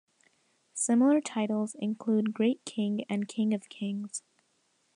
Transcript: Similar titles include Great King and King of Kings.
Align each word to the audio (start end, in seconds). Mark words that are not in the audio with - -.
Similar 0.73 1.21
titles 1.21 1.75
include 1.77 2.33
Great 2.33 2.65
King 2.65 3.05
and 3.07 3.27
King 3.27 3.53
of 3.53 3.69
Kings. 3.69 4.23